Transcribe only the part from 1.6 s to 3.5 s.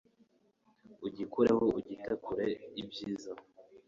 ugite kure. ibyiza